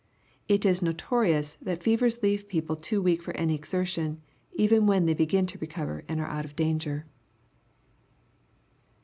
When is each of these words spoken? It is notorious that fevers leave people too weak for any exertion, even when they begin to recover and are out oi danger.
It 0.47 0.65
is 0.65 0.81
notorious 0.81 1.59
that 1.61 1.83
fevers 1.83 2.23
leave 2.23 2.47
people 2.47 2.75
too 2.75 3.03
weak 3.03 3.21
for 3.21 3.37
any 3.37 3.53
exertion, 3.53 4.19
even 4.55 4.87
when 4.87 5.05
they 5.05 5.13
begin 5.13 5.45
to 5.45 5.59
recover 5.59 6.03
and 6.07 6.19
are 6.19 6.25
out 6.27 6.47
oi 6.47 6.53
danger. 6.55 7.05